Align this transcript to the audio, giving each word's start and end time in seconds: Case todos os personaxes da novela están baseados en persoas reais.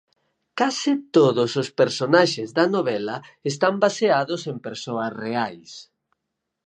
Case 0.59 0.91
todos 1.17 1.51
os 1.61 1.69
personaxes 1.79 2.49
da 2.57 2.65
novela 2.75 3.17
están 3.51 3.75
baseados 3.85 4.41
en 4.51 4.57
persoas 4.67 5.11
reais. 5.23 5.71